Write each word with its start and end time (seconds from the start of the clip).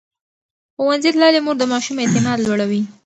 ښوونځې 0.75 1.09
تللې 1.15 1.39
مور 1.45 1.55
د 1.59 1.63
ماشوم 1.71 1.97
اعتماد 1.99 2.37
لوړوي. 2.41 2.81